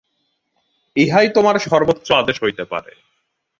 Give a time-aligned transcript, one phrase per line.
[0.95, 2.91] ইহাই তোমার সর্বোচ্চ আদর্শ হইতে পারে।